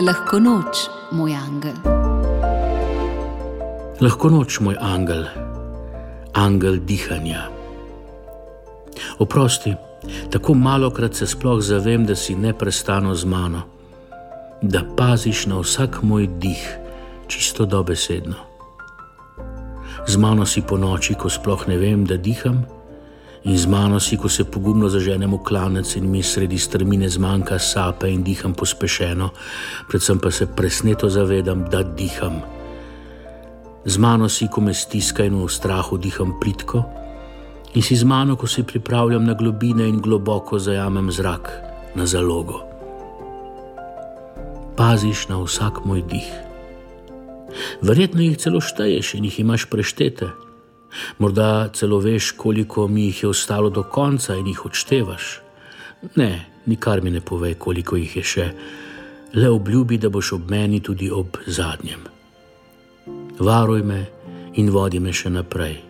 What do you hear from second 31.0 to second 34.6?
zavedam, da diham. Z mano si, ko